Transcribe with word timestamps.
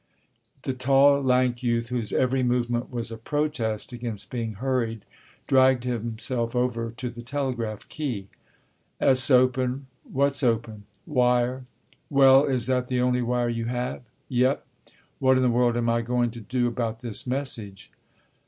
The 0.63 0.73
tall 0.73 1.21
lank 1.21 1.61
youth, 1.61 1.89
whose 1.89 2.11
every 2.11 2.41
movement 2.41 2.89
was 2.91 3.11
a 3.11 3.17
protest 3.19 3.93
against 3.93 4.31
being 4.31 4.53
hurried, 4.53 5.05
dragged 5.45 5.83
himself 5.83 6.55
over 6.55 6.89
to 6.89 7.09
the 7.11 7.21
telegraph 7.21 7.87
key. 7.87 8.27
"'S 8.99 9.29
open." 9.29 9.85
"What's 10.11 10.41
open?" 10.41 10.85
"Wire." 11.05 11.67
"Well, 12.09 12.45
is 12.45 12.65
that 12.65 12.87
the 12.87 12.99
only 12.99 13.21
wire 13.21 13.49
you 13.49 13.65
have?" 13.65 14.01
"Yep." 14.27 14.65
"What 15.19 15.37
in 15.37 15.43
the 15.43 15.51
world 15.51 15.77
am 15.77 15.87
I 15.87 16.01
going 16.01 16.31
to 16.31 16.41
do 16.41 16.65
about 16.67 17.01
this 17.01 17.27
message?" 17.27 17.91